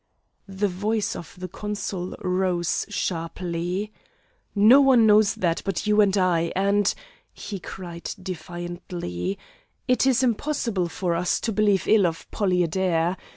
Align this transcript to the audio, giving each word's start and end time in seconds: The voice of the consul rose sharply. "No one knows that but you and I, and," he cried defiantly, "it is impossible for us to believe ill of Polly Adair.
The 0.47 0.67
voice 0.67 1.15
of 1.15 1.35
the 1.37 1.47
consul 1.47 2.15
rose 2.23 2.87
sharply. 2.89 3.93
"No 4.55 4.81
one 4.81 5.05
knows 5.05 5.35
that 5.35 5.61
but 5.63 5.85
you 5.85 6.01
and 6.01 6.17
I, 6.17 6.51
and," 6.55 6.91
he 7.31 7.59
cried 7.59 8.15
defiantly, 8.19 9.37
"it 9.87 10.07
is 10.07 10.23
impossible 10.23 10.87
for 10.89 11.13
us 11.13 11.39
to 11.41 11.51
believe 11.51 11.87
ill 11.87 12.07
of 12.07 12.25
Polly 12.31 12.63
Adair. 12.63 13.15